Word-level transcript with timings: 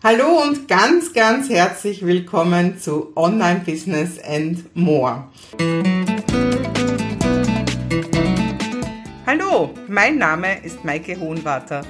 Hallo 0.00 0.42
und 0.42 0.68
ganz, 0.68 1.12
ganz 1.12 1.48
herzlich 1.48 2.06
willkommen 2.06 2.78
zu 2.78 3.12
Online 3.16 3.62
Business 3.66 4.20
and 4.22 4.64
More. 4.76 5.24
Hallo, 9.26 9.74
mein 9.88 10.18
Name 10.18 10.64
ist 10.64 10.84
Maike 10.84 11.18
Hohenwarter 11.18 11.84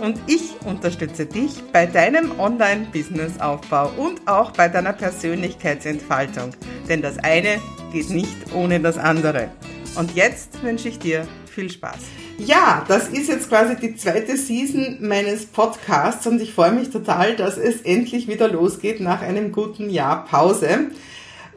und 0.00 0.18
ich 0.26 0.56
unterstütze 0.66 1.24
dich 1.24 1.62
bei 1.72 1.86
deinem 1.86 2.36
Online-Business-Aufbau 2.40 3.92
und 3.96 4.26
auch 4.26 4.50
bei 4.50 4.68
deiner 4.68 4.92
Persönlichkeitsentfaltung. 4.92 6.56
Denn 6.88 7.00
das 7.00 7.18
eine 7.18 7.60
geht 7.92 8.10
nicht 8.10 8.52
ohne 8.52 8.80
das 8.80 8.98
andere. 8.98 9.52
Und 9.94 10.16
jetzt 10.16 10.60
wünsche 10.64 10.88
ich 10.88 10.98
dir 10.98 11.28
viel 11.46 11.70
Spaß. 11.70 12.00
Ja, 12.44 12.84
das 12.88 13.08
ist 13.08 13.28
jetzt 13.28 13.48
quasi 13.48 13.76
die 13.76 13.94
zweite 13.94 14.36
Season 14.36 14.96
meines 15.00 15.46
Podcasts 15.46 16.26
und 16.26 16.42
ich 16.42 16.52
freue 16.52 16.72
mich 16.72 16.90
total, 16.90 17.36
dass 17.36 17.56
es 17.56 17.82
endlich 17.82 18.26
wieder 18.26 18.48
losgeht 18.48 19.00
nach 19.00 19.22
einem 19.22 19.52
guten 19.52 19.88
Jahr 19.88 20.24
Pause. 20.24 20.90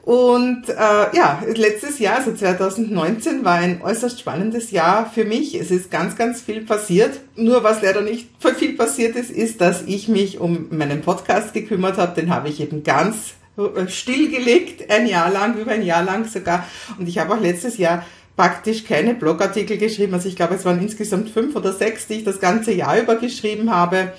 Und 0.03 0.70
äh, 0.70 0.76
ja, 0.76 1.41
letztes 1.55 1.98
Jahr, 1.98 2.17
also 2.17 2.34
2019, 2.34 3.43
war 3.43 3.55
ein 3.55 3.81
äußerst 3.81 4.20
spannendes 4.20 4.70
Jahr 4.70 5.09
für 5.12 5.26
mich. 5.26 5.55
Es 5.55 5.71
ist 5.71 5.90
ganz, 5.90 6.16
ganz 6.17 6.41
viel 6.41 6.62
passiert. 6.62 7.20
Nur 7.35 7.63
was 7.63 7.81
leider 7.81 8.02
nicht 8.02 8.29
viel 8.57 8.76
passiert 8.76 9.15
ist, 9.15 9.31
ist, 9.31 9.62
dass 9.62 9.81
ich 9.88 10.07
mich 10.07 10.40
um 10.40 10.67
meinen 10.70 11.02
Podcast 11.02 11.54
gekümmert 11.54 11.98
habe. 11.98 12.13
Den 12.13 12.29
habe 12.29 12.49
ich 12.49 12.62
eben 12.62 12.84
ganz 12.84 13.34
äh, 13.57 13.88
stillgelegt, 13.88 14.91
ein 14.91 15.07
Jahr 15.07 15.31
lang, 15.31 15.57
über 15.57 15.71
ein 15.71 15.84
Jahr 15.84 16.04
lang 16.04 16.26
sogar. 16.26 16.63
Und 16.99 17.07
ich 17.07 17.17
habe 17.17 17.34
auch 17.34 17.41
letztes 17.41 17.79
Jahr 17.79 18.05
praktisch 18.35 18.84
keine 18.84 19.13
Blogartikel 19.13 19.77
geschrieben. 19.77 20.13
Also 20.13 20.27
ich 20.27 20.35
glaube, 20.35 20.55
es 20.55 20.66
waren 20.66 20.81
insgesamt 20.81 21.30
fünf 21.30 21.55
oder 21.55 21.73
sechs, 21.73 22.07
die 22.07 22.16
ich 22.16 22.23
das 22.23 22.39
ganze 22.39 22.73
Jahr 22.73 22.99
über 22.99 23.16
geschrieben 23.16 23.71
habe. 23.71 24.13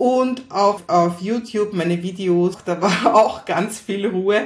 Und 0.00 0.44
auch 0.48 0.80
auf 0.86 1.20
YouTube 1.20 1.74
meine 1.74 2.02
Videos, 2.02 2.56
da 2.64 2.80
war 2.80 3.14
auch 3.14 3.44
ganz 3.44 3.78
viel 3.80 4.06
Ruhe. 4.06 4.44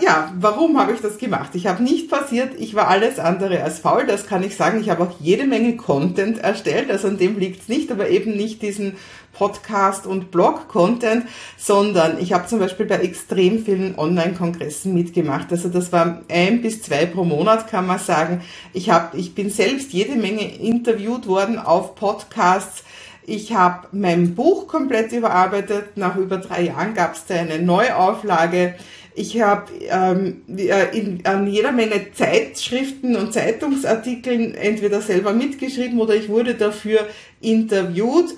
Ja, 0.00 0.32
warum 0.40 0.80
habe 0.80 0.94
ich 0.94 1.02
das 1.02 1.18
gemacht? 1.18 1.50
Ich 1.52 1.66
habe 1.66 1.82
nicht 1.82 2.08
passiert, 2.08 2.58
ich 2.58 2.74
war 2.74 2.88
alles 2.88 3.18
andere 3.18 3.62
als 3.62 3.80
faul, 3.80 4.06
das 4.06 4.26
kann 4.26 4.42
ich 4.42 4.56
sagen. 4.56 4.80
Ich 4.80 4.88
habe 4.88 5.02
auch 5.02 5.12
jede 5.20 5.44
Menge 5.44 5.76
Content 5.76 6.38
erstellt, 6.38 6.90
also 6.90 7.08
an 7.08 7.18
dem 7.18 7.38
liegt 7.38 7.60
es 7.60 7.68
nicht, 7.68 7.92
aber 7.92 8.08
eben 8.08 8.34
nicht 8.34 8.62
diesen 8.62 8.96
Podcast 9.34 10.06
und 10.06 10.30
Blog-Content, 10.30 11.26
sondern 11.58 12.18
ich 12.18 12.32
habe 12.32 12.46
zum 12.46 12.58
Beispiel 12.58 12.86
bei 12.86 13.00
extrem 13.00 13.62
vielen 13.62 13.98
Online-Kongressen 13.98 14.94
mitgemacht. 14.94 15.48
Also 15.50 15.68
das 15.68 15.92
war 15.92 16.22
ein 16.30 16.62
bis 16.62 16.80
zwei 16.80 17.04
pro 17.04 17.24
Monat, 17.24 17.68
kann 17.68 17.86
man 17.86 17.98
sagen. 17.98 18.40
Ich, 18.72 18.88
hab, 18.88 19.14
ich 19.14 19.34
bin 19.34 19.50
selbst 19.50 19.92
jede 19.92 20.16
Menge 20.16 20.56
interviewt 20.56 21.26
worden 21.26 21.58
auf 21.58 21.94
Podcasts. 21.94 22.84
Ich 23.26 23.54
habe 23.54 23.88
mein 23.92 24.34
Buch 24.34 24.66
komplett 24.66 25.12
überarbeitet. 25.12 25.96
Nach 25.96 26.16
über 26.16 26.36
drei 26.36 26.62
Jahren 26.64 26.94
gab 26.94 27.14
es 27.14 27.24
da 27.24 27.34
eine 27.36 27.58
Neuauflage. 27.58 28.74
Ich 29.14 29.40
habe 29.40 29.72
ähm, 29.88 30.42
in, 30.48 31.20
an 31.24 31.46
jeder 31.46 31.72
Menge 31.72 32.12
Zeitschriften 32.12 33.16
und 33.16 33.32
Zeitungsartikeln 33.32 34.54
entweder 34.54 35.00
selber 35.00 35.32
mitgeschrieben 35.32 36.00
oder 36.00 36.16
ich 36.16 36.28
wurde 36.28 36.54
dafür 36.54 37.06
interviewt. 37.40 38.34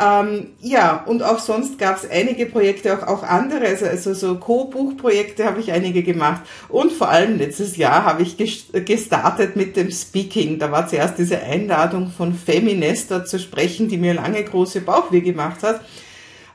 Ähm, 0.00 0.46
ja, 0.60 1.04
und 1.04 1.22
auch 1.22 1.38
sonst 1.38 1.78
gab 1.78 1.98
es 1.98 2.08
einige 2.08 2.46
Projekte, 2.46 2.96
auch, 2.96 3.06
auch 3.06 3.22
andere, 3.22 3.66
also, 3.66 3.84
also 3.84 4.14
so 4.14 4.36
Co-Buchprojekte 4.36 5.44
habe 5.44 5.60
ich 5.60 5.72
einige 5.72 6.02
gemacht. 6.02 6.40
Und 6.70 6.90
vor 6.90 7.10
allem 7.10 7.36
letztes 7.36 7.76
Jahr 7.76 8.04
habe 8.06 8.22
ich 8.22 8.38
gestartet 8.38 9.56
mit 9.56 9.76
dem 9.76 9.90
Speaking. 9.90 10.58
Da 10.58 10.72
war 10.72 10.88
zuerst 10.88 11.18
diese 11.18 11.42
Einladung 11.42 12.10
von 12.10 12.32
Feminester 12.32 13.26
zu 13.26 13.38
sprechen, 13.38 13.88
die 13.88 13.98
mir 13.98 14.14
lange 14.14 14.42
große 14.42 14.80
Bauchweh 14.80 15.20
gemacht 15.20 15.62
hat. 15.62 15.82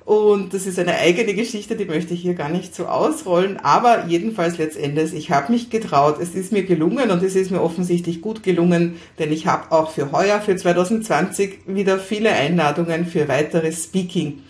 Und 0.05 0.53
das 0.53 0.67
ist 0.67 0.77
eine 0.77 0.93
eigene 0.99 1.33
Geschichte, 1.33 1.75
die 1.75 1.85
möchte 1.85 2.13
ich 2.13 2.21
hier 2.21 2.35
gar 2.35 2.49
nicht 2.49 2.75
so 2.75 2.85
ausrollen. 2.85 3.57
Aber 3.57 4.05
jedenfalls 4.05 4.59
letztendlich, 4.59 5.15
ich 5.15 5.31
habe 5.31 5.51
mich 5.51 5.71
getraut. 5.71 6.17
Es 6.21 6.35
ist 6.35 6.51
mir 6.51 6.63
gelungen 6.63 7.09
und 7.09 7.23
es 7.23 7.35
ist 7.35 7.49
mir 7.49 7.61
offensichtlich 7.61 8.21
gut 8.21 8.43
gelungen, 8.43 8.97
denn 9.17 9.31
ich 9.31 9.47
habe 9.47 9.71
auch 9.71 9.89
für 9.89 10.11
heuer, 10.11 10.41
für 10.41 10.55
2020, 10.55 11.61
wieder 11.65 11.97
viele 11.97 12.31
Einladungen 12.31 13.07
für 13.07 13.27
weiteres 13.27 13.85
Speaking. 13.85 14.43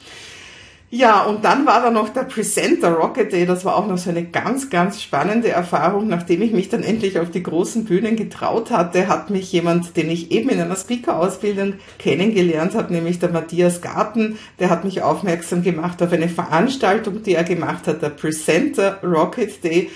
Ja, 0.97 1.23
und 1.23 1.43
dann 1.43 1.65
war 1.65 1.81
da 1.81 1.91
noch 1.91 2.07
der 2.07 2.23
Presenter 2.23 2.93
Rocket 2.93 3.33
Day. 3.33 3.45
Das 3.45 3.65
war 3.65 3.75
auch 3.75 3.85
noch 3.85 3.97
so 3.97 4.11
eine 4.11 4.23
ganz, 4.23 4.69
ganz 4.69 5.01
spannende 5.01 5.49
Erfahrung. 5.49 6.07
Nachdem 6.07 6.41
ich 6.41 6.53
mich 6.53 6.69
dann 6.69 6.83
endlich 6.83 7.19
auf 7.19 7.29
die 7.29 7.43
großen 7.43 7.83
Bühnen 7.83 8.15
getraut 8.15 8.71
hatte, 8.71 9.09
hat 9.09 9.29
mich 9.29 9.51
jemand, 9.51 9.97
den 9.97 10.09
ich 10.09 10.31
eben 10.31 10.47
in 10.47 10.61
einer 10.61 10.77
Speaker-Ausbildung 10.77 11.73
kennengelernt 11.99 12.75
habe, 12.75 12.93
nämlich 12.93 13.19
der 13.19 13.29
Matthias 13.29 13.81
Garten, 13.81 14.39
der 14.59 14.69
hat 14.69 14.85
mich 14.85 15.01
aufmerksam 15.01 15.63
gemacht 15.63 16.01
auf 16.01 16.13
eine 16.13 16.29
Veranstaltung, 16.29 17.21
die 17.23 17.35
er 17.35 17.43
gemacht 17.43 17.87
hat, 17.87 18.01
der 18.01 18.11
Presenter 18.11 19.03
Rocket 19.03 19.65
Day. 19.65 19.89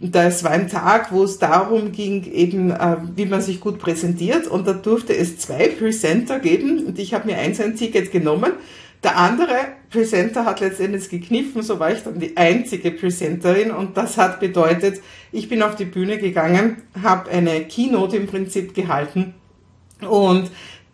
Das 0.00 0.42
war 0.42 0.50
ein 0.50 0.68
Tag, 0.68 1.12
wo 1.12 1.22
es 1.22 1.38
darum 1.38 1.92
ging, 1.92 2.24
eben, 2.24 2.72
äh, 2.72 2.96
wie 3.14 3.26
man 3.26 3.40
sich 3.40 3.60
gut 3.60 3.78
präsentiert. 3.78 4.48
Und 4.48 4.66
da 4.66 4.72
durfte 4.72 5.16
es 5.16 5.38
zwei 5.38 5.68
Presenter 5.68 6.40
geben. 6.40 6.86
Und 6.86 6.98
ich 6.98 7.14
habe 7.14 7.28
mir 7.28 7.38
eins 7.38 7.60
ein 7.60 7.76
Ticket 7.76 8.10
genommen 8.10 8.50
der 9.02 9.16
andere 9.16 9.56
Presenter 9.90 10.44
hat 10.44 10.60
letztendlich 10.60 11.08
gekniffen, 11.08 11.62
so 11.62 11.80
war 11.80 11.92
ich 11.92 12.02
dann 12.02 12.20
die 12.20 12.36
einzige 12.36 12.90
Presenterin 12.90 13.70
und 13.70 13.96
das 13.96 14.18
hat 14.18 14.40
bedeutet, 14.40 15.00
ich 15.32 15.48
bin 15.48 15.62
auf 15.62 15.74
die 15.74 15.86
Bühne 15.86 16.18
gegangen, 16.18 16.82
habe 17.02 17.30
eine 17.30 17.64
Keynote 17.64 18.16
im 18.16 18.26
Prinzip 18.26 18.74
gehalten 18.74 19.34
und 20.08 20.50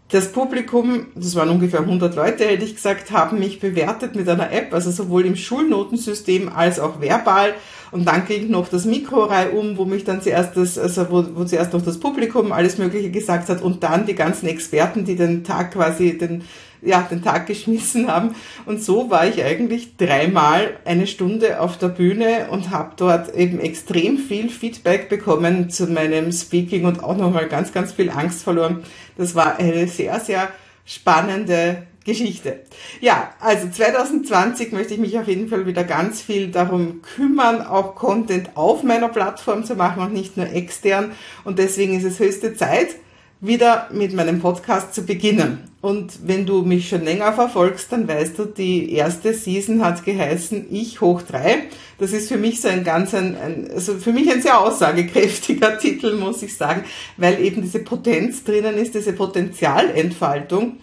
das 0.09 0.31
Publikum, 0.31 1.07
das 1.17 1.35
waren 1.35 1.49
ungefähr 1.49 1.81
100 1.81 2.15
Leute, 2.15 2.45
hätte 2.45 2.65
ich 2.65 2.77
gesagt, 2.77 3.11
haben 3.11 3.41
mich 3.41 3.59
bewertet 3.59 4.15
mit 4.15 4.29
einer 4.29 4.53
App, 4.53 4.73
also 4.73 4.93
sowohl 4.93 5.27
im 5.27 5.35
Schulnotensystem 5.35 6.49
als 6.49 6.79
auch 6.79 7.01
verbal. 7.01 7.55
Und 7.91 8.07
dann 8.07 8.25
ging 8.25 8.51
noch 8.51 8.69
das 8.69 8.85
Mikro 8.85 9.29
um, 9.53 9.77
wo 9.77 9.85
mich 9.85 10.05
dann 10.05 10.23
zuerst 10.23 10.57
das, 10.57 10.79
also 10.79 11.11
wo, 11.11 11.25
wo 11.35 11.45
zuerst 11.45 11.73
noch 11.73 11.83
das 11.83 11.99
Publikum 11.99 12.53
alles 12.53 12.79
Mögliche 12.79 13.11
gesagt 13.11 13.49
hat 13.49 13.63
und 13.63 13.83
dann 13.83 14.07
die 14.07 14.15
ganzen 14.15 14.47
Experten, 14.47 15.05
die 15.05 15.17
den 15.17 15.43
Tag 15.43 15.73
quasi, 15.73 16.17
den, 16.17 16.43
ja, 16.83 17.03
den 17.03 17.23
Tag 17.23 17.47
geschmissen 17.47 18.11
haben. 18.11 18.35
Und 18.65 18.83
so 18.83 19.11
war 19.11 19.27
ich 19.27 19.43
eigentlich 19.43 19.97
dreimal 19.97 20.77
eine 20.85 21.07
Stunde 21.07 21.61
auf 21.61 21.79
der 21.79 21.89
Bühne 21.89 22.49
und 22.51 22.71
habe 22.71 22.93
dort 22.97 23.35
eben 23.35 23.61
extrem 23.61 24.19
viel 24.19 24.49
Feedback 24.49 25.09
bekommen 25.09 25.71
zu 25.71 25.87
meinem 25.87 26.33
Speaking 26.33 26.85
und 26.85 27.03
auch 27.03 27.17
nochmal 27.17 27.49
ganz, 27.49 27.73
ganz 27.73 27.93
viel 27.93 28.11
Angst 28.11 28.43
verloren. 28.43 28.85
Das 29.17 29.35
war 29.35 29.59
eine 29.59 29.87
sehr, 29.89 30.21
sehr 30.21 30.49
spannende 30.85 31.87
Geschichte. 32.07 32.61
Ja, 33.01 33.35
also 33.41 33.69
2020 33.69 34.71
möchte 34.71 34.95
ich 34.95 35.01
mich 35.01 35.19
auf 35.19 35.27
jeden 35.27 35.49
Fall 35.49 35.67
wieder 35.67 35.83
ganz 35.83 36.23
viel 36.23 36.53
darum 36.53 37.03
kümmern, 37.03 37.61
auch 37.67 37.97
Content 37.97 38.51
auf 38.55 38.85
meiner 38.85 39.09
Plattform 39.09 39.65
zu 39.65 39.75
machen 39.75 40.03
und 40.03 40.13
nicht 40.13 40.37
nur 40.37 40.49
extern. 40.49 41.11
Und 41.43 41.59
deswegen 41.59 41.97
ist 41.99 42.05
es 42.05 42.21
höchste 42.21 42.55
Zeit, 42.55 42.95
wieder 43.41 43.89
mit 43.93 44.15
meinem 44.15 44.41
Podcast 44.41 44.95
zu 44.95 45.05
beginnen. 45.05 45.71
Und 45.83 46.27
wenn 46.27 46.47
du 46.47 46.63
mich 46.63 46.89
schon 46.89 47.05
länger 47.05 47.33
verfolgst, 47.33 47.93
dann 47.93 48.09
weißt 48.09 48.39
du, 48.39 48.47
die 48.47 48.93
erste 48.93 49.35
Season 49.35 49.85
hat 49.85 50.05
geheißen 50.05 50.67
Ich 50.71 51.01
hoch 51.01 51.23
drei. 51.23 51.65
Das 51.99 52.13
ist 52.13 52.29
für 52.29 52.39
mich 52.39 52.61
so 52.61 52.69
ein 52.69 52.83
ganz, 52.83 53.15
ein, 53.15 53.37
ein, 53.37 53.71
also 53.73 53.95
für 53.95 54.13
mich 54.13 54.31
ein 54.31 54.43
sehr 54.43 54.59
aussagekräftiger 54.59 55.79
Titel, 55.81 56.17
muss 56.17 56.43
ich 56.43 56.57
sagen, 56.57 56.85
weil 57.17 57.41
eben 57.41 57.63
diese 57.63 57.81
Potenz 57.81 58.43
drinnen 58.43 58.77
ist, 58.77 58.95
diese 58.95 59.13
Potenzialentfaltung. 59.13 60.79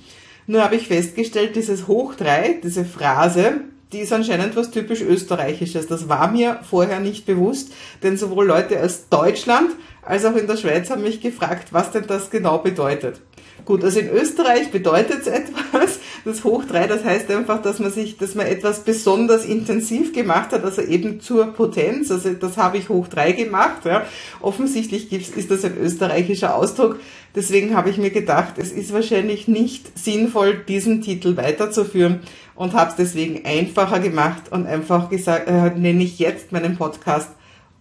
Nur 0.46 0.63
habe 0.63 0.75
ich 0.75 0.88
festgestellt, 0.88 1.56
dieses 1.56 1.88
hoch 1.88 2.16
drei, 2.16 2.59
diese 2.63 2.86
Phrase, 2.86 3.62
die 3.94 4.00
ist 4.00 4.12
anscheinend 4.12 4.56
was 4.56 4.72
typisch 4.72 5.02
Österreichisches. 5.02 5.88
Das 5.88 6.09
war 6.09 6.31
mir 6.31 6.59
vorher 6.70 7.00
nicht 7.00 7.26
bewusst, 7.26 7.72
denn 8.02 8.18
sowohl 8.18 8.48
Leute 8.48 8.81
aus 8.84 9.06
Deutschland 9.09 9.70
als 10.02 10.26
auch 10.26 10.36
in 10.36 10.48
der 10.48 10.58
Schweiz 10.58 10.90
haben 10.90 11.04
mich 11.04 11.22
gefragt, 11.22 11.70
was 11.72 11.92
denn 11.92 12.06
das 12.08 12.30
genau 12.30 12.58
bedeutet. 12.58 13.22
Gut, 13.66 13.84
also 13.84 14.00
in 14.00 14.09
Österreich 14.09 14.72
bedeutet 14.72 15.22
es 15.22 15.28
etwas, 15.28 16.00
das 16.26 16.44
Hoch 16.44 16.66
3, 16.66 16.88
das 16.88 17.06
heißt 17.06 17.31
einfach, 17.31 17.62
dass 17.62 17.80
man 17.80 17.92
sich, 17.92 18.18
dass 18.18 18.36
man 18.36 18.46
etwas 18.46 18.81
besonders 18.81 19.46
intensiv 19.46 20.12
gemacht 20.12 20.51
hat, 20.51 20.66
also 20.66 20.81
eben 20.81 21.22
zur 21.22 21.48
Potenz, 21.54 22.12
also 22.12 22.34
das 22.34 22.57
habe 22.57 22.78
ich 22.78 22.90
Hoch 22.90 23.07
3 23.07 23.31
gemacht, 23.31 23.86
ja. 23.86 24.06
Offensichtlich 24.42 25.13
ist 25.13 25.50
das 25.50 25.63
ein 25.63 25.78
österreichischer 25.78 26.56
Ausdruck, 26.56 27.00
deswegen 27.36 27.75
habe 27.75 27.90
ich 27.90 27.98
mir 27.98 28.12
gedacht, 28.12 28.56
es 28.57 28.72
ist 28.72 28.92
wahrscheinlich 28.92 29.48
nicht 29.48 29.98
sinnvoll, 29.98 30.62
diesen 30.68 31.01
Titel 31.01 31.38
weiterzuführen 31.38 32.19
und 32.56 32.74
habe 32.74 32.92
es 32.92 32.96
deswegen 32.96 33.46
einfacher 33.46 34.00
gemacht 34.00 34.52
und 34.52 34.68
einfach 34.68 35.10
gesagt, 35.10 35.48
äh, 35.48 35.72
nenne 35.72 36.04
ich 36.04 36.20
jetzt 36.20 36.52
meinen 36.52 36.78
Podcast 36.78 37.30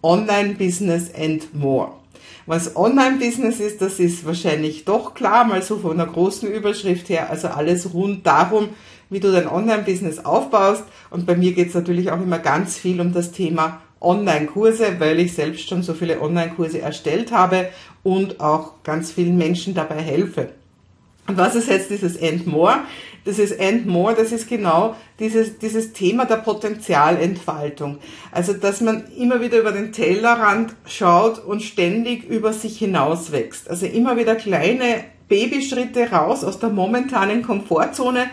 Online 0.01 0.55
Business 0.55 1.13
and 1.15 1.53
More. 1.53 1.93
Was 2.45 2.75
Online-Business 2.75 3.61
ist, 3.61 3.81
das 3.81 3.99
ist 3.99 4.25
wahrscheinlich 4.25 4.83
doch 4.83 5.13
klar, 5.13 5.45
mal 5.45 5.61
so 5.61 5.77
von 5.77 5.99
einer 5.99 6.11
großen 6.11 6.51
Überschrift 6.51 7.07
her. 7.07 7.29
Also 7.29 7.47
alles 7.47 7.93
rund 7.93 8.27
darum, 8.27 8.69
wie 9.09 9.21
du 9.21 9.31
dein 9.31 9.47
Online-Business 9.47 10.25
aufbaust. 10.25 10.83
Und 11.09 11.25
bei 11.25 11.37
mir 11.37 11.53
geht 11.53 11.69
es 11.69 11.73
natürlich 11.73 12.11
auch 12.11 12.19
immer 12.19 12.39
ganz 12.39 12.77
viel 12.77 12.99
um 12.99 13.13
das 13.13 13.31
Thema 13.31 13.81
Online-Kurse, 14.01 14.99
weil 14.99 15.19
ich 15.21 15.33
selbst 15.33 15.69
schon 15.69 15.83
so 15.83 15.93
viele 15.93 16.19
Online-Kurse 16.19 16.81
erstellt 16.81 17.31
habe 17.31 17.69
und 18.03 18.41
auch 18.41 18.83
ganz 18.83 19.11
vielen 19.11 19.37
Menschen 19.37 19.73
dabei 19.73 20.01
helfe. 20.01 20.49
Und 21.27 21.37
was 21.37 21.55
ist 21.55 21.69
jetzt 21.69 21.89
dieses 21.89 22.21
And 22.21 22.47
More? 22.47 22.81
das 23.25 23.39
ist 23.39 23.59
and 23.59 23.85
more, 23.85 24.13
das 24.13 24.31
ist 24.31 24.49
genau 24.49 24.95
dieses, 25.19 25.57
dieses 25.57 25.93
Thema 25.93 26.25
der 26.25 26.37
Potenzialentfaltung. 26.37 27.99
Also, 28.31 28.53
dass 28.53 28.81
man 28.81 29.05
immer 29.17 29.41
wieder 29.41 29.59
über 29.59 29.71
den 29.71 29.93
Tellerrand 29.93 30.75
schaut 30.85 31.43
und 31.43 31.61
ständig 31.61 32.25
über 32.25 32.51
sich 32.51 32.77
hinaus 32.77 33.31
wächst. 33.31 33.69
Also 33.69 33.85
immer 33.85 34.17
wieder 34.17 34.35
kleine 34.35 35.05
Babyschritte 35.29 36.11
raus 36.11 36.43
aus 36.43 36.59
der 36.59 36.69
momentanen 36.69 37.43
Komfortzone, 37.43 38.27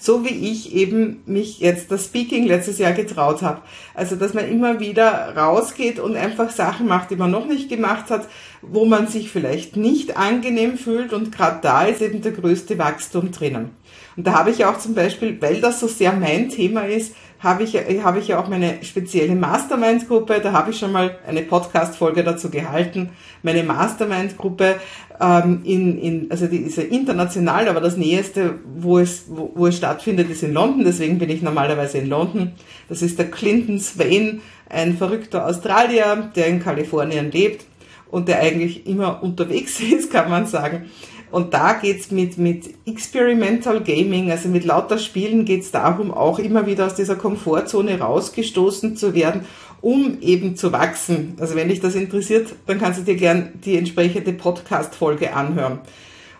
so 0.00 0.24
wie 0.24 0.50
ich 0.50 0.74
eben 0.74 1.22
mich 1.26 1.60
jetzt 1.60 1.90
das 1.90 2.06
Speaking 2.06 2.46
letztes 2.46 2.78
Jahr 2.78 2.92
getraut 2.92 3.42
habe. 3.42 3.60
Also, 3.94 4.16
dass 4.16 4.32
man 4.32 4.48
immer 4.48 4.80
wieder 4.80 5.36
rausgeht 5.36 5.98
und 5.98 6.16
einfach 6.16 6.50
Sachen 6.50 6.86
macht, 6.86 7.10
die 7.10 7.16
man 7.16 7.30
noch 7.30 7.46
nicht 7.46 7.68
gemacht 7.68 8.10
hat, 8.10 8.26
wo 8.62 8.86
man 8.86 9.08
sich 9.08 9.30
vielleicht 9.30 9.76
nicht 9.76 10.16
angenehm 10.16 10.78
fühlt 10.78 11.12
und 11.12 11.32
gerade 11.32 11.58
da 11.62 11.84
ist 11.84 12.00
eben 12.00 12.22
der 12.22 12.32
größte 12.32 12.78
Wachstum 12.78 13.30
drinnen. 13.30 13.72
Und 14.16 14.26
da 14.26 14.32
habe 14.32 14.50
ich 14.50 14.64
auch 14.64 14.78
zum 14.78 14.94
Beispiel, 14.94 15.40
weil 15.40 15.60
das 15.60 15.80
so 15.80 15.86
sehr 15.86 16.12
mein 16.12 16.48
Thema 16.48 16.82
ist, 16.86 17.14
habe 17.40 17.62
ich, 17.62 17.74
habe 17.74 18.18
ich 18.18 18.28
ja 18.28 18.38
auch 18.38 18.48
meine 18.48 18.84
spezielle 18.84 19.34
Mastermind-Gruppe, 19.34 20.40
da 20.42 20.52
habe 20.52 20.70
ich 20.70 20.78
schon 20.78 20.92
mal 20.92 21.18
eine 21.26 21.40
Podcast-Folge 21.42 22.22
dazu 22.22 22.50
gehalten. 22.50 23.10
Meine 23.42 23.62
Mastermind-Gruppe, 23.62 24.76
ähm, 25.20 25.62
in, 25.64 25.98
in, 25.98 26.30
also 26.30 26.46
die 26.46 26.58
ist 26.58 26.76
ja 26.76 26.82
international, 26.82 27.68
aber 27.68 27.80
das 27.80 27.96
Näheste, 27.96 28.58
wo 28.76 28.98
es, 28.98 29.24
wo, 29.28 29.52
wo 29.54 29.66
es 29.66 29.78
stattfindet, 29.78 30.30
ist 30.30 30.42
in 30.42 30.52
London, 30.52 30.84
deswegen 30.84 31.18
bin 31.18 31.30
ich 31.30 31.40
normalerweise 31.40 31.98
in 31.98 32.08
London. 32.10 32.52
Das 32.90 33.00
ist 33.00 33.18
der 33.18 33.30
Clinton 33.30 33.80
Swain, 33.80 34.42
ein 34.68 34.98
verrückter 34.98 35.46
Australier, 35.46 36.30
der 36.36 36.46
in 36.46 36.62
Kalifornien 36.62 37.30
lebt 37.30 37.64
und 38.10 38.28
der 38.28 38.40
eigentlich 38.40 38.86
immer 38.86 39.22
unterwegs 39.22 39.80
ist, 39.80 40.12
kann 40.12 40.28
man 40.28 40.46
sagen. 40.46 40.90
Und 41.30 41.54
da 41.54 41.74
geht's 41.74 42.10
mit, 42.10 42.38
mit 42.38 42.74
Experimental 42.86 43.82
Gaming, 43.82 44.30
also 44.30 44.48
mit 44.48 44.64
lauter 44.64 44.98
Spielen 44.98 45.44
geht's 45.44 45.70
darum, 45.70 46.10
auch 46.10 46.38
immer 46.38 46.66
wieder 46.66 46.86
aus 46.86 46.96
dieser 46.96 47.14
Komfortzone 47.14 48.00
rausgestoßen 48.00 48.96
zu 48.96 49.14
werden, 49.14 49.42
um 49.80 50.18
eben 50.20 50.56
zu 50.56 50.72
wachsen. 50.72 51.36
Also 51.38 51.54
wenn 51.54 51.68
dich 51.68 51.80
das 51.80 51.94
interessiert, 51.94 52.48
dann 52.66 52.80
kannst 52.80 53.00
du 53.00 53.04
dir 53.04 53.14
gern 53.14 53.52
die 53.64 53.76
entsprechende 53.76 54.32
Podcast-Folge 54.32 55.32
anhören. 55.32 55.78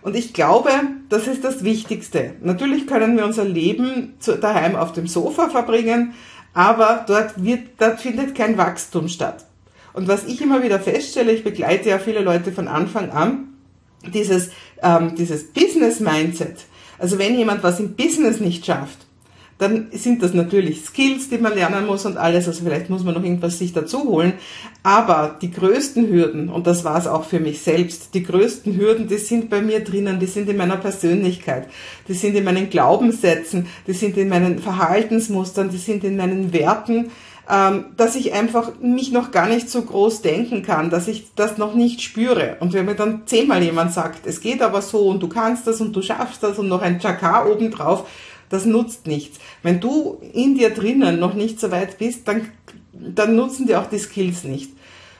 Und 0.01 0.15
ich 0.15 0.33
glaube, 0.33 0.71
das 1.09 1.27
ist 1.27 1.43
das 1.43 1.63
Wichtigste. 1.63 2.33
Natürlich 2.41 2.87
können 2.87 3.15
wir 3.15 3.25
unser 3.25 3.45
Leben 3.45 4.15
zu, 4.19 4.37
daheim 4.37 4.75
auf 4.75 4.93
dem 4.93 5.07
Sofa 5.07 5.49
verbringen, 5.49 6.13
aber 6.53 7.05
dort 7.07 7.43
wird, 7.43 7.61
dort 7.77 8.01
findet 8.01 8.35
kein 8.35 8.57
Wachstum 8.57 9.07
statt. 9.07 9.45
Und 9.93 10.07
was 10.07 10.25
ich 10.25 10.41
immer 10.41 10.63
wieder 10.63 10.79
feststelle, 10.79 11.31
ich 11.31 11.43
begleite 11.43 11.89
ja 11.89 11.99
viele 11.99 12.21
Leute 12.21 12.51
von 12.51 12.67
Anfang 12.67 13.11
an, 13.11 13.50
dieses, 14.13 14.49
ähm, 14.81 15.15
dieses 15.15 15.51
Business-Mindset. 15.51 16.65
Also 16.97 17.17
wenn 17.17 17.35
jemand 17.35 17.63
was 17.63 17.79
im 17.79 17.95
Business 17.95 18.39
nicht 18.39 18.65
schafft, 18.65 19.07
dann 19.61 19.89
sind 19.91 20.23
das 20.23 20.33
natürlich 20.33 20.83
Skills, 20.85 21.29
die 21.29 21.37
man 21.37 21.53
lernen 21.53 21.85
muss 21.85 22.07
und 22.07 22.17
alles. 22.17 22.47
Also 22.47 22.63
vielleicht 22.63 22.89
muss 22.89 23.03
man 23.03 23.13
noch 23.13 23.23
irgendwas 23.23 23.59
sich 23.59 23.73
dazu 23.73 24.05
holen. 24.05 24.33
Aber 24.81 25.37
die 25.39 25.51
größten 25.51 26.09
Hürden, 26.09 26.49
und 26.49 26.65
das 26.65 26.83
war 26.83 26.97
es 26.97 27.05
auch 27.05 27.25
für 27.25 27.39
mich 27.39 27.61
selbst, 27.61 28.15
die 28.15 28.23
größten 28.23 28.75
Hürden, 28.75 29.07
die 29.07 29.19
sind 29.19 29.51
bei 29.51 29.61
mir 29.61 29.83
drinnen, 29.83 30.19
die 30.19 30.25
sind 30.25 30.49
in 30.49 30.57
meiner 30.57 30.77
Persönlichkeit, 30.77 31.67
die 32.07 32.15
sind 32.15 32.35
in 32.35 32.43
meinen 32.43 32.71
Glaubenssätzen, 32.71 33.67
die 33.85 33.93
sind 33.93 34.17
in 34.17 34.29
meinen 34.29 34.57
Verhaltensmustern, 34.57 35.69
die 35.69 35.77
sind 35.77 36.03
in 36.03 36.17
meinen 36.17 36.53
Werten, 36.53 37.11
ähm, 37.51 37.87
dass 37.97 38.15
ich 38.15 38.31
einfach 38.31 38.79
mich 38.79 39.11
noch 39.11 39.31
gar 39.31 39.47
nicht 39.47 39.69
so 39.69 39.81
groß 39.81 40.21
denken 40.21 40.63
kann, 40.63 40.89
dass 40.89 41.09
ich 41.09 41.35
das 41.35 41.57
noch 41.57 41.73
nicht 41.73 42.01
spüre. 42.01 42.55
Und 42.61 42.71
wenn 42.71 42.85
mir 42.85 42.95
dann 42.95 43.23
zehnmal 43.25 43.61
jemand 43.61 43.91
sagt, 43.91 44.25
es 44.25 44.39
geht 44.39 44.61
aber 44.61 44.81
so 44.81 45.09
und 45.09 45.21
du 45.21 45.27
kannst 45.27 45.67
das 45.67 45.81
und 45.81 45.93
du 45.93 46.01
schaffst 46.01 46.41
das 46.43 46.57
und 46.57 46.69
noch 46.69 46.81
ein 46.81 47.01
Chakar 47.01 47.51
obendrauf, 47.51 48.07
das 48.47 48.65
nutzt 48.65 49.05
nichts. 49.05 49.39
Wenn 49.63 49.81
du 49.81 50.21
in 50.33 50.55
dir 50.55 50.69
drinnen 50.69 51.19
noch 51.19 51.33
nicht 51.33 51.59
so 51.59 51.71
weit 51.71 51.97
bist, 51.97 52.25
dann, 52.25 52.49
dann 52.93 53.35
nutzen 53.35 53.67
dir 53.67 53.81
auch 53.81 53.87
die 53.87 53.99
Skills 53.99 54.45
nicht. 54.45 54.71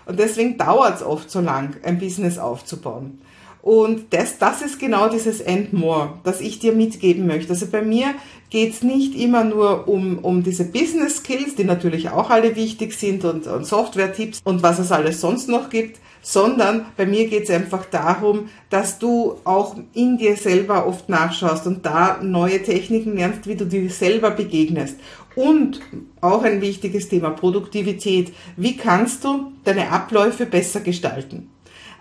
Und 0.06 0.18
deswegen 0.18 0.57
dauert 0.57 0.95
es 0.95 1.04
oft 1.04 1.30
so 1.30 1.42
lang, 1.42 1.75
ein 1.83 2.00
Business 2.00 2.38
aufzubauen. 2.38 3.19
Und 3.62 4.13
das, 4.13 4.38
das 4.39 4.62
ist 4.62 4.80
genau 4.80 5.10
dieses 5.10 5.45
And 5.45 5.74
More, 5.74 6.13
das 6.24 6.42
ich 6.42 6.60
dir 6.60 6.74
mitgeben 6.74 7.28
möchte. 7.28 7.51
Also 7.51 7.68
bei 7.68 7.81
mir 7.81 8.16
geht's 8.51 8.83
nicht 8.83 9.15
immer 9.15 9.44
nur 9.44 9.88
um, 9.88 10.19
um 10.19 10.44
diese 10.44 10.65
Business 10.65 11.18
Skills, 11.18 11.56
die 11.56 11.63
natürlich 11.63 12.09
auch 12.09 12.30
alle 12.30 12.56
wichtig 12.56 12.94
sind 12.94 13.25
und, 13.25 13.48
und 13.48 13.65
Software-Tipps 13.65 14.42
und 14.44 14.62
was 14.62 14.77
es 14.77 14.92
alles 14.92 15.21
sonst 15.21 15.50
noch 15.50 15.69
gibt, 15.69 16.00
sondern 16.21 16.86
bei 16.98 17.06
mir 17.06 17.27
geht's 17.27 17.50
einfach 17.50 17.86
darum, 17.86 18.50
dass 18.69 19.00
du 19.00 19.38
auch 19.45 19.75
in 19.94 20.18
dir 20.18 20.36
selber 20.36 20.86
oft 20.86 21.09
nachschaust 21.09 21.65
und 21.65 21.86
da 21.86 22.19
neue 22.21 22.62
Techniken 22.62 23.15
lernst, 23.15 23.48
wie 23.48 23.56
du 23.56 23.65
dir 23.65 23.89
selber 23.89 24.31
begegnest. 24.31 25.00
Und 25.33 25.80
auch 26.19 26.44
ein 26.44 26.62
wichtiges 26.62 27.07
Thema, 27.07 27.31
Produktivität. 27.31 28.33
Wie 28.57 28.75
kannst 28.75 29.24
du 29.24 29.54
deine 29.63 29.89
Abläufe 29.89 30.45
besser 30.45 30.81
gestalten? 30.81 31.50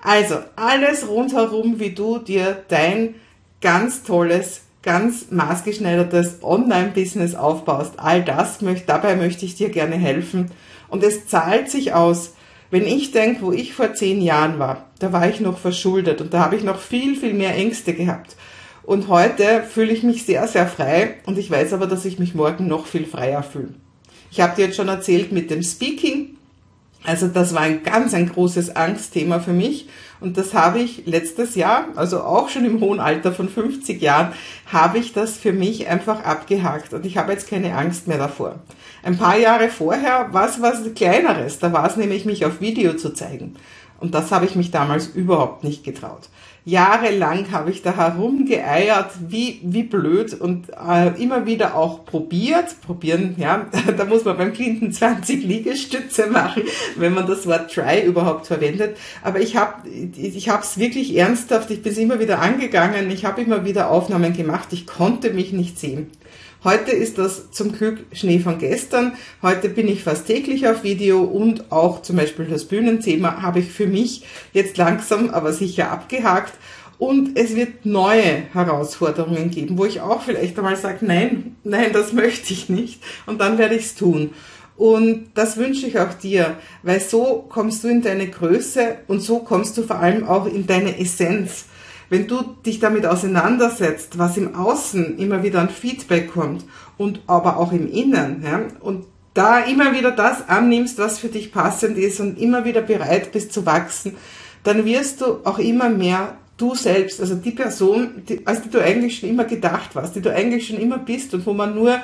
Also 0.02 0.36
alles 0.56 1.06
rundherum, 1.08 1.78
wie 1.78 1.90
du 1.90 2.18
dir 2.18 2.64
dein 2.68 3.14
ganz 3.60 4.02
tolles, 4.02 4.62
ganz 4.82 5.30
maßgeschneidertes 5.30 6.38
Online-Business 6.42 7.34
aufbaust. 7.34 7.94
All 7.98 8.22
das 8.22 8.62
möchte, 8.62 8.86
dabei 8.86 9.16
möchte 9.16 9.44
ich 9.44 9.54
dir 9.54 9.68
gerne 9.68 9.96
helfen. 9.96 10.50
Und 10.88 11.02
es 11.02 11.26
zahlt 11.26 11.70
sich 11.70 11.92
aus. 11.92 12.34
Wenn 12.70 12.86
ich 12.86 13.10
denke, 13.10 13.42
wo 13.42 13.52
ich 13.52 13.74
vor 13.74 13.94
zehn 13.94 14.22
Jahren 14.22 14.58
war, 14.58 14.86
da 15.00 15.12
war 15.12 15.28
ich 15.28 15.40
noch 15.40 15.58
verschuldet 15.58 16.20
und 16.20 16.32
da 16.32 16.40
habe 16.40 16.56
ich 16.56 16.62
noch 16.62 16.78
viel, 16.78 17.16
viel 17.16 17.34
mehr 17.34 17.54
Ängste 17.54 17.94
gehabt. 17.94 18.36
Und 18.82 19.08
heute 19.08 19.64
fühle 19.64 19.92
ich 19.92 20.02
mich 20.02 20.24
sehr, 20.24 20.46
sehr 20.46 20.66
frei 20.66 21.16
und 21.26 21.36
ich 21.36 21.50
weiß 21.50 21.72
aber, 21.72 21.86
dass 21.86 22.04
ich 22.04 22.18
mich 22.18 22.34
morgen 22.34 22.68
noch 22.68 22.86
viel 22.86 23.06
freier 23.06 23.42
fühle. 23.42 23.74
Ich 24.30 24.40
habe 24.40 24.54
dir 24.54 24.66
jetzt 24.66 24.76
schon 24.76 24.88
erzählt 24.88 25.32
mit 25.32 25.50
dem 25.50 25.62
Speaking, 25.62 26.36
also 27.04 27.28
das 27.28 27.54
war 27.54 27.62
ein 27.62 27.82
ganz 27.82 28.14
ein 28.14 28.28
großes 28.28 28.76
Angstthema 28.76 29.40
für 29.40 29.52
mich. 29.52 29.88
Und 30.20 30.36
das 30.36 30.52
habe 30.52 30.80
ich 30.80 31.06
letztes 31.06 31.54
Jahr, 31.54 31.86
also 31.96 32.20
auch 32.20 32.50
schon 32.50 32.66
im 32.66 32.80
hohen 32.80 33.00
Alter 33.00 33.32
von 33.32 33.48
50 33.48 34.02
Jahren, 34.02 34.32
habe 34.70 34.98
ich 34.98 35.14
das 35.14 35.38
für 35.38 35.52
mich 35.52 35.88
einfach 35.88 36.24
abgehakt. 36.24 36.92
Und 36.92 37.06
ich 37.06 37.16
habe 37.16 37.32
jetzt 37.32 37.48
keine 37.48 37.74
Angst 37.74 38.06
mehr 38.06 38.18
davor. 38.18 38.58
Ein 39.02 39.16
paar 39.16 39.38
Jahre 39.38 39.70
vorher 39.70 40.28
war 40.32 40.46
es 40.46 40.60
was 40.60 40.82
Kleineres, 40.94 41.58
da 41.58 41.72
war 41.72 41.88
es 41.88 41.96
nämlich 41.96 42.26
mich 42.26 42.44
auf 42.44 42.60
Video 42.60 42.92
zu 42.94 43.14
zeigen 43.14 43.56
und 44.00 44.14
das 44.14 44.32
habe 44.32 44.46
ich 44.46 44.56
mich 44.56 44.70
damals 44.70 45.06
überhaupt 45.08 45.64
nicht 45.64 45.84
getraut. 45.84 46.28
Jahrelang 46.66 47.50
habe 47.52 47.70
ich 47.70 47.80
da 47.80 47.96
herumgeeiert, 47.96 49.10
wie, 49.28 49.60
wie 49.62 49.82
blöd 49.82 50.34
und 50.34 50.68
äh, 50.70 51.20
immer 51.22 51.46
wieder 51.46 51.74
auch 51.74 52.04
probiert. 52.04 52.80
Probieren, 52.82 53.34
ja, 53.38 53.66
da 53.96 54.04
muss 54.04 54.24
man 54.24 54.36
beim 54.36 54.52
Clinton 54.52 54.92
20 54.92 55.42
Liegestütze 55.42 56.26
machen, 56.26 56.62
wenn 56.96 57.14
man 57.14 57.26
das 57.26 57.46
Wort 57.46 57.72
try 57.72 58.04
überhaupt 58.04 58.46
verwendet. 58.46 58.96
Aber 59.22 59.40
ich 59.40 59.56
habe 59.56 59.88
ich 59.88 60.48
es 60.48 60.78
wirklich 60.78 61.16
ernsthaft, 61.16 61.70
ich 61.70 61.82
bin 61.82 61.92
es 61.92 61.98
immer 61.98 62.20
wieder 62.20 62.40
angegangen, 62.40 63.10
ich 63.10 63.24
habe 63.24 63.40
immer 63.40 63.64
wieder 63.64 63.90
Aufnahmen 63.90 64.34
gemacht, 64.34 64.68
ich 64.72 64.86
konnte 64.86 65.32
mich 65.32 65.52
nicht 65.52 65.78
sehen. 65.78 66.10
Heute 66.62 66.90
ist 66.90 67.16
das 67.16 67.50
zum 67.52 67.72
Glück 67.72 68.00
Schnee 68.12 68.38
von 68.38 68.58
gestern. 68.58 69.14
Heute 69.40 69.70
bin 69.70 69.88
ich 69.88 70.04
fast 70.04 70.26
täglich 70.26 70.68
auf 70.68 70.82
Video 70.84 71.22
und 71.22 71.72
auch 71.72 72.02
zum 72.02 72.16
Beispiel 72.16 72.44
das 72.44 72.66
Bühnenthema 72.66 73.40
habe 73.40 73.60
ich 73.60 73.72
für 73.72 73.86
mich 73.86 74.26
jetzt 74.52 74.76
langsam, 74.76 75.30
aber 75.30 75.54
sicher 75.54 75.90
abgehakt. 75.90 76.52
Und 76.98 77.38
es 77.38 77.56
wird 77.56 77.86
neue 77.86 78.42
Herausforderungen 78.52 79.50
geben, 79.50 79.78
wo 79.78 79.86
ich 79.86 80.02
auch 80.02 80.20
vielleicht 80.20 80.58
einmal 80.58 80.76
sage, 80.76 81.06
nein, 81.06 81.56
nein, 81.64 81.94
das 81.94 82.12
möchte 82.12 82.52
ich 82.52 82.68
nicht. 82.68 83.02
Und 83.24 83.40
dann 83.40 83.56
werde 83.56 83.76
ich 83.76 83.86
es 83.86 83.94
tun. 83.94 84.34
Und 84.76 85.30
das 85.36 85.56
wünsche 85.56 85.86
ich 85.86 85.98
auch 85.98 86.12
dir, 86.12 86.58
weil 86.82 87.00
so 87.00 87.46
kommst 87.48 87.84
du 87.84 87.88
in 87.88 88.02
deine 88.02 88.28
Größe 88.28 88.98
und 89.08 89.20
so 89.20 89.38
kommst 89.38 89.78
du 89.78 89.82
vor 89.82 89.96
allem 89.96 90.28
auch 90.28 90.44
in 90.44 90.66
deine 90.66 90.98
Essenz. 90.98 91.64
Wenn 92.10 92.26
du 92.26 92.42
dich 92.66 92.80
damit 92.80 93.06
auseinandersetzt, 93.06 94.18
was 94.18 94.36
im 94.36 94.54
Außen 94.54 95.16
immer 95.18 95.42
wieder 95.42 95.60
an 95.60 95.70
Feedback 95.70 96.32
kommt 96.32 96.64
und 96.98 97.22
aber 97.26 97.56
auch 97.56 97.72
im 97.72 97.90
Innen, 97.90 98.42
ja, 98.44 98.60
und 98.80 99.06
da 99.32 99.60
immer 99.60 99.94
wieder 99.94 100.10
das 100.10 100.48
annimmst, 100.48 100.98
was 100.98 101.20
für 101.20 101.28
dich 101.28 101.52
passend 101.52 101.96
ist 101.96 102.20
und 102.20 102.38
immer 102.38 102.64
wieder 102.64 102.82
bereit 102.82 103.32
bist 103.32 103.52
zu 103.52 103.64
wachsen, 103.64 104.16
dann 104.64 104.84
wirst 104.84 105.20
du 105.20 105.38
auch 105.44 105.58
immer 105.58 105.88
mehr 105.88 106.36
du 106.60 106.74
selbst, 106.74 107.20
also 107.20 107.36
die 107.36 107.52
Person, 107.52 108.22
die, 108.28 108.46
als 108.46 108.62
die 108.62 108.68
du 108.68 108.82
eigentlich 108.82 109.18
schon 109.18 109.30
immer 109.30 109.44
gedacht 109.44 109.94
warst, 109.94 110.14
die 110.14 110.20
du 110.20 110.32
eigentlich 110.32 110.66
schon 110.66 110.78
immer 110.78 110.98
bist 110.98 111.32
und 111.32 111.46
wo 111.46 111.54
man 111.54 111.74
nur, 111.74 111.94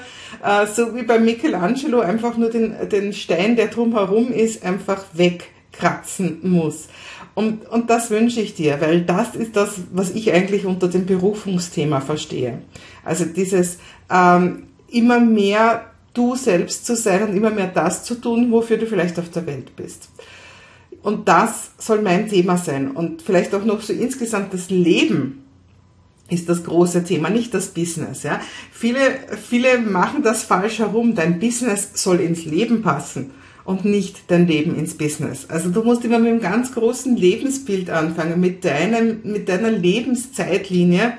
äh, 0.42 0.66
so 0.66 0.94
wie 0.94 1.02
bei 1.02 1.18
Michelangelo, 1.18 2.00
einfach 2.00 2.36
nur 2.36 2.48
den, 2.48 2.74
den 2.88 3.12
Stein, 3.12 3.56
der 3.56 3.66
drumherum 3.66 4.32
ist, 4.32 4.64
einfach 4.64 5.04
wegkratzen 5.12 6.38
muss. 6.42 6.88
Und, 7.36 7.68
und 7.68 7.90
das 7.90 8.10
wünsche 8.10 8.40
ich 8.40 8.54
dir, 8.54 8.80
weil 8.80 9.02
das 9.02 9.36
ist 9.36 9.56
das, 9.56 9.74
was 9.92 10.10
ich 10.12 10.32
eigentlich 10.32 10.64
unter 10.64 10.88
dem 10.88 11.04
Berufungsthema 11.04 12.00
verstehe. 12.00 12.62
Also 13.04 13.26
dieses 13.26 13.76
ähm, 14.10 14.62
immer 14.88 15.20
mehr 15.20 15.84
du 16.14 16.34
selbst 16.34 16.86
zu 16.86 16.96
sein 16.96 17.24
und 17.24 17.36
immer 17.36 17.50
mehr 17.50 17.66
das 17.66 18.04
zu 18.04 18.14
tun, 18.14 18.50
wofür 18.50 18.78
du 18.78 18.86
vielleicht 18.86 19.18
auf 19.18 19.28
der 19.28 19.44
Welt 19.44 19.76
bist. 19.76 20.08
Und 21.02 21.28
das 21.28 21.72
soll 21.76 22.00
mein 22.00 22.26
Thema 22.26 22.56
sein. 22.56 22.92
Und 22.92 23.20
vielleicht 23.20 23.54
auch 23.54 23.66
noch 23.66 23.82
so 23.82 23.92
insgesamt 23.92 24.54
das 24.54 24.70
Leben 24.70 25.44
ist 26.30 26.48
das 26.48 26.64
große 26.64 27.04
Thema, 27.04 27.28
nicht 27.28 27.52
das 27.52 27.66
Business. 27.66 28.22
Ja? 28.22 28.40
Viele, 28.72 28.98
viele 29.46 29.78
machen 29.78 30.22
das 30.22 30.42
falsch 30.42 30.78
herum. 30.78 31.14
Dein 31.14 31.38
Business 31.38 31.90
soll 31.92 32.20
ins 32.20 32.46
Leben 32.46 32.80
passen 32.80 33.32
und 33.66 33.84
nicht 33.84 34.30
dein 34.30 34.46
Leben 34.46 34.76
ins 34.76 34.94
Business. 34.94 35.46
Also 35.50 35.70
du 35.70 35.82
musst 35.82 36.04
immer 36.04 36.20
mit 36.20 36.30
einem 36.30 36.40
ganz 36.40 36.72
großen 36.72 37.16
Lebensbild 37.16 37.90
anfangen, 37.90 38.40
mit, 38.40 38.64
deinem, 38.64 39.20
mit 39.24 39.48
deiner 39.48 39.70
Lebenszeitlinie. 39.70 41.14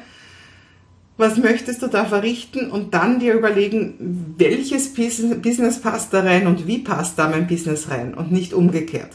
Was 1.17 1.37
möchtest 1.37 1.81
du 1.81 1.87
da 1.87 2.05
verrichten 2.05 2.71
und 2.71 2.93
dann 2.93 3.19
dir 3.19 3.33
überlegen, 3.33 4.35
welches 4.37 4.93
Business 4.93 5.81
passt 5.81 6.13
da 6.13 6.21
rein 6.21 6.47
und 6.47 6.67
wie 6.67 6.79
passt 6.79 7.19
da 7.19 7.27
mein 7.27 7.47
Business 7.47 7.89
rein 7.89 8.13
und 8.13 8.31
nicht 8.31 8.53
umgekehrt. 8.53 9.11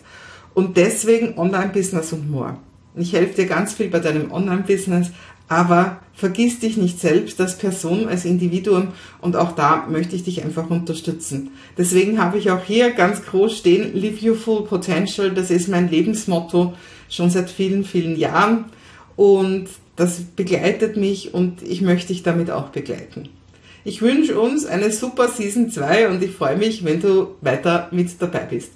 Und 0.53 0.77
deswegen 0.77 1.39
Online-Business 1.39 2.13
und 2.13 2.31
more. 2.31 2.59
Ich 2.97 3.15
helfe 3.15 3.43
dir 3.43 3.47
ganz 3.47 3.73
viel 3.73 3.89
bei 3.89 4.01
deinem 4.01 4.31
Online-Business, 4.31 5.11
aber 5.49 6.02
vergiss 6.15 6.61
dich 6.61 6.77
nicht 6.77 7.01
selbst 7.01 7.41
als 7.41 7.59
Person, 7.59 8.09
als 8.09 8.25
Individuum 8.25 8.89
und 9.21 9.37
auch 9.37 9.53
da 9.53 9.87
möchte 9.91 10.15
ich 10.17 10.25
dich 10.25 10.45
einfach 10.45 10.71
unterstützen. 10.71 11.51
Deswegen 11.77 12.23
habe 12.23 12.39
ich 12.39 12.51
auch 12.51 12.65
hier 12.65 12.91
ganz 12.91 13.23
groß 13.25 13.57
stehen, 13.57 13.95
Live 13.95 14.23
Your 14.23 14.37
Full 14.37 14.65
Potential, 14.65 15.31
das 15.31 15.51
ist 15.51 15.69
mein 15.69 15.89
Lebensmotto 15.89 16.75
schon 17.09 17.31
seit 17.31 17.51
vielen, 17.51 17.85
vielen 17.85 18.17
Jahren 18.17 18.67
und 19.17 19.69
das 19.97 20.21
begleitet 20.21 20.97
mich 20.97 21.35
und 21.35 21.63
ich 21.63 21.83
möchte 21.83 22.09
dich 22.09 22.23
damit 22.23 22.51
auch 22.51 22.69
begleiten. 22.69 23.29
Ich 23.85 24.01
wünsche 24.01 24.39
uns 24.39 24.65
eine 24.65 24.93
super 24.93 25.29
Season 25.29 25.71
2 25.71 26.09
und 26.09 26.23
ich 26.23 26.31
freue 26.31 26.57
mich, 26.57 26.85
wenn 26.85 27.01
du 27.01 27.35
weiter 27.41 27.89
mit 27.91 28.11
dabei 28.21 28.47
bist. 28.49 28.73